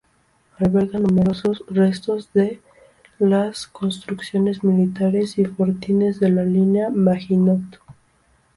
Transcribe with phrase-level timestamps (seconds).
[0.57, 2.59] Alberga numerosos restos de
[3.19, 7.61] las construcciones militares y fortines de la Línea Maginot.